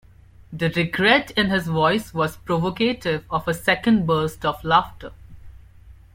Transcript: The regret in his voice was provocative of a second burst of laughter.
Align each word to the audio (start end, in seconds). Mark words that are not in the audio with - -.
The 0.51 0.69
regret 0.69 1.29
in 1.37 1.51
his 1.51 1.67
voice 1.67 2.11
was 2.11 2.35
provocative 2.37 3.23
of 3.29 3.47
a 3.47 3.53
second 3.53 4.07
burst 4.07 4.43
of 4.43 4.63
laughter. 4.63 5.11